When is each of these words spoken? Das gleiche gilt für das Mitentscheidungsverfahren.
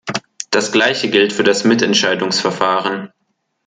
Das 0.49 0.71
gleiche 0.71 1.11
gilt 1.11 1.31
für 1.31 1.43
das 1.43 1.63
Mitentscheidungsverfahren. 1.63 3.13